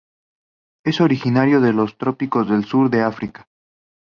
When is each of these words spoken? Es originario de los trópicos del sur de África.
Es 0.83 0.99
originario 0.99 1.61
de 1.61 1.73
los 1.73 1.95
trópicos 1.99 2.49
del 2.49 2.65
sur 2.65 2.89
de 2.89 3.03
África. 3.03 3.47